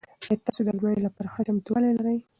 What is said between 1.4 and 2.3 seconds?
چمتووالی لرئ؟